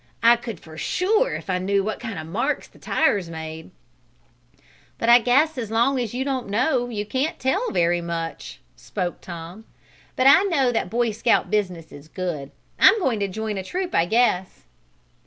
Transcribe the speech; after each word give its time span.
I 0.23 0.35
could 0.35 0.59
for 0.59 0.79
sure 0.79 1.35
if 1.35 1.47
I 1.47 1.59
knew 1.59 1.83
what 1.83 1.99
kind 1.99 2.17
of 2.17 2.25
marks 2.25 2.67
the 2.67 2.79
tires 2.79 3.29
made." 3.29 3.69
"But 4.97 5.09
as 5.09 5.69
long 5.69 5.99
as 5.99 6.11
you 6.15 6.25
don't 6.25 6.49
know 6.49 6.89
you 6.89 7.05
can't 7.05 7.37
tell 7.37 7.69
very 7.69 8.01
much," 8.01 8.59
spoke 8.75 9.21
Tom. 9.21 9.63
"But 10.15 10.25
I 10.25 10.41
know 10.45 10.71
that 10.71 10.89
Boy 10.89 11.11
Scout 11.11 11.51
business 11.51 11.91
is 11.91 12.07
good. 12.07 12.49
I'm 12.79 12.97
going 12.99 13.19
to 13.19 13.27
join 13.27 13.59
a 13.59 13.63
troop, 13.63 13.93
I 13.93 14.05
guess." 14.07 14.63